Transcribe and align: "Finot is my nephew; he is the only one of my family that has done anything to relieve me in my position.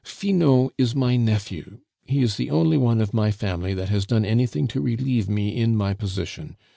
"Finot 0.03 0.71
is 0.79 0.95
my 0.95 1.15
nephew; 1.15 1.77
he 2.07 2.23
is 2.23 2.35
the 2.35 2.49
only 2.49 2.75
one 2.75 2.99
of 3.01 3.13
my 3.13 3.29
family 3.29 3.75
that 3.75 3.89
has 3.89 4.07
done 4.07 4.25
anything 4.25 4.67
to 4.69 4.81
relieve 4.81 5.29
me 5.29 5.55
in 5.55 5.75
my 5.75 5.93
position. 5.93 6.57